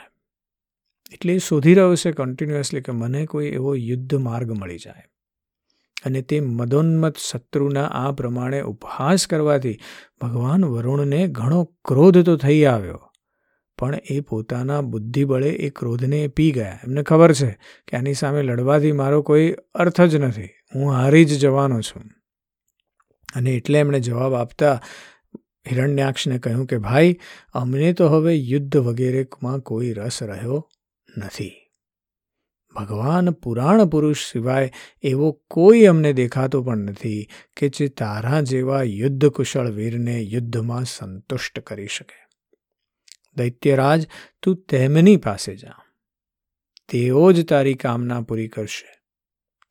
એટલે 1.13 1.35
એ 1.35 1.39
શોધી 1.39 1.75
રહ્યો 1.75 1.95
છે 1.95 2.13
કન્ટિન્યુઅસલી 2.13 2.81
કે 2.81 2.93
મને 2.93 3.27
કોઈ 3.27 3.47
એવો 3.47 3.75
યુદ્ધ 3.75 4.15
માર્ગ 4.15 4.53
મળી 4.53 4.79
જાય. 4.79 5.03
અને 6.05 6.23
તે 6.23 6.41
મદોન્મત 6.41 7.17
શત્રુના 7.17 7.85
આ 7.85 8.13
પ્રમાણે 8.13 8.61
ઉપહાસ 8.61 9.27
કરવાથી 9.27 9.79
ભગવાન 10.21 10.65
વરુણને 10.65 11.27
ઘણો 11.27 11.65
ક્રોધ 11.85 12.19
તો 12.19 12.37
થઈ 12.37 12.65
આવ્યો. 12.65 13.13
પણ 13.79 13.99
એ 14.11 14.21
પોતાના 14.21 14.81
બુદ્ધિબળે 14.81 15.49
એ 15.49 15.71
ક્રોધને 15.71 16.29
પી 16.29 16.53
ગયા. 16.53 16.79
એમને 16.85 17.03
ખબર 17.03 17.33
છે 17.33 17.59
કે 17.89 17.97
આની 17.97 18.15
સામે 18.15 18.43
લડવાથી 18.43 18.93
મારો 18.93 19.23
કોઈ 19.23 19.55
અર્થ 19.75 20.01
જ 20.01 20.17
નથી. 20.17 20.45
હું 20.45 20.93
હારી 20.93 21.25
જ 21.25 21.39
જવાનો 21.39 21.81
છું. 21.81 22.03
અને 23.37 23.51
એટલે 23.51 23.79
એમણે 23.79 24.01
જવાબ 24.01 24.35
આપતા 24.35 24.83
હિરણ્યાક્ષને 25.73 26.39
કહ્યું 26.39 26.67
કે, 26.67 26.79
ભાઈ, 26.79 27.17
અમને 27.53 27.93
તો 27.93 28.09
હવે 28.09 28.35
યુદ્ધ 28.35 28.77
વગેરેમાં 28.77 29.61
કોઈ 29.61 29.93
રસ 29.93 30.23
રહ્યો 30.23 30.71
નથી. 31.19 31.63
ભગવાન 32.75 33.31
પુરાણ 33.31 33.85
પુરુષ 33.85 34.17
સિવાય 34.33 34.73
એવો 35.03 35.33
કોઈ 35.33 35.85
અમને 35.85 36.13
દેખાતો 36.13 36.63
પણ 36.63 36.77
નથી 36.77 37.29
કે 37.57 37.69
જે 37.69 37.89
તારા 37.89 38.41
જેવા 38.41 38.83
યુદ્ધ 38.83 39.29
કુશળ 39.29 39.71
વીરને 39.71 40.21
યુદ્ધમાં 40.21 40.85
સંતુષ્ટ 40.85 41.61
કરી 41.61 41.87
શકે. 41.87 42.26
દૈત્યરાજ, 43.37 44.09
તું 44.43 44.57
તેમની 44.57 45.17
પાસે 45.17 45.57
જા. 45.57 45.73
તેઓ 46.89 47.33
જ 47.33 47.49
તારી 47.49 47.75
કામના 47.75 48.21
પૂરી 48.21 48.49
કરશે. 48.49 48.99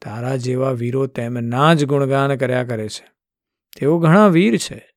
તારા 0.01 0.35
જેવા 0.35 0.71
વીરો 0.71 1.07
તેમના 1.07 1.73
જ 1.73 1.85
ગુણગાન 1.85 2.35
કર્યા 2.35 2.63
કરે 2.63 2.89
છે. 2.89 3.11
તેઓ 3.79 3.99
ઘણા 3.99 4.27
વીર 4.27 4.57
છે. 4.57 4.91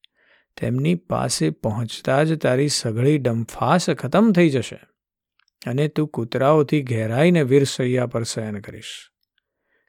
તેમની 0.57 0.95
પાસે 0.95 1.51
પહોંચતા 1.51 2.25
જ 2.25 2.39
તારી 2.39 2.69
સઘળી 2.69 3.19
ડંફાસ 3.19 3.91
ખતમ 3.91 4.33
થઈ 4.33 4.51
જશે 4.51 4.81
અને 5.67 5.89
તું 5.89 6.09
કૂતરાઓથી 6.09 6.83
ઘેરાઈને 6.83 7.43
વીરસૈયા 7.43 8.07
પર 8.07 8.23
શયન 8.23 8.61
કરીશ. 8.61 9.11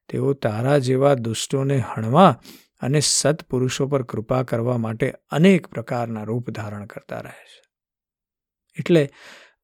તેઓ 0.09 0.33
તારા 0.33 0.77
જેવા 0.77 1.13
દુષ્ટોને 1.13 1.77
હણવા 1.77 2.41
અને 2.81 2.99
સત્પુરુષો 2.99 3.87
પર 3.87 4.03
કૃપા 4.03 4.43
કરવા 4.43 4.77
માટે 4.77 5.13
અનેક 5.29 5.67
પ્રકારના 5.67 6.23
રૂપ 6.23 6.49
ધારણ 6.49 6.85
કરતા 6.85 7.21
રહે 7.21 7.45
છે. 7.45 7.68
એટલે 8.79 9.09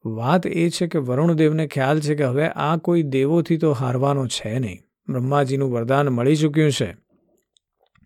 વાત 0.06 0.47
એ 0.47 0.69
છે 0.69 0.88
કે 0.88 0.99
વરુણદેવને 0.99 1.67
ખ્યાલ 1.67 1.99
છે 1.99 2.15
કે 2.15 2.23
હવે 2.23 2.47
આ 2.47 2.78
કોઈ 2.78 3.04
દેવોથી 3.04 3.58
તો 3.58 3.71
હારવાનો 3.71 4.28
છે 4.28 4.60
નહીં. 4.60 4.82
બ્રહ્માજીનું 5.10 5.71
વરદાન 5.71 6.08
મળી 6.08 6.36
ચૂક્યું 6.36 6.71
છે. 6.71 6.95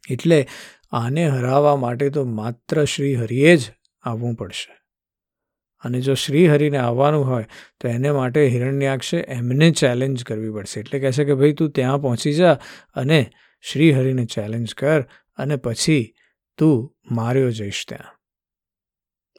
એટલે 0.09 0.47
આને 0.91 1.27
હરાવવા 1.27 1.75
માટે 1.75 2.09
તો 2.09 2.25
માત્ર 2.25 2.85
શ્રી 2.85 3.15
હરિએ 3.15 3.57
જ 3.57 3.61
આવવું 4.01 4.35
પડશે. 4.35 4.79
અને 5.83 6.01
જો 6.01 6.13
શ્રીહરિને 6.13 6.77
આવવાનું 6.77 7.27
હોય, 7.27 7.45
તો 7.79 7.87
એને 7.87 8.11
માટે 8.11 8.47
હિરણ્યાક્ષે 8.47 9.17
એમને 9.17 9.71
ચેલેન્જ 9.71 10.23
કરવી 10.23 10.51
પડશે. 10.51 10.79
એટલે 10.79 10.99
કહે 10.99 11.11
છે 11.11 11.25
કે 11.25 11.33
ભાઈ 11.33 11.53
તું 11.53 11.71
ત્યાં 11.71 12.01
પહોંચી 12.01 12.33
જા 12.33 12.59
અને 12.93 13.31
શ્રીહરિને 13.61 14.25
ચેલેન્જ 14.25 14.75
કર 14.75 15.01
અને 15.37 15.55
પછી 15.55 16.13
તું 16.57 16.95
માર્યો 17.11 17.51
જઈશ 17.51 17.85
ત્યાં. 17.89 18.18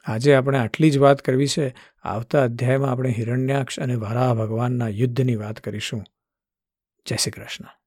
આજે 0.03 0.35
આપણે 0.35 0.59
આટલી 0.59 0.91
જ 0.91 0.97
વાત 0.97 1.21
કરવી 1.21 1.47
છે. 1.47 1.75
આવતા 2.03 2.43
અધ્યાયમાં 2.43 2.91
આપણે 2.91 3.09
હિરણ્યાક્ષ 3.09 3.79
અને 3.79 3.95
વરાહ 3.95 4.33
ભગવાનના 4.33 4.87
યુદ્ધની 4.87 5.35
વાત 5.35 5.59
કરીશું. 5.59 6.05
જય 7.05 7.15
શ્રી 7.15 7.31
કૃષ્ણ. 7.31 7.77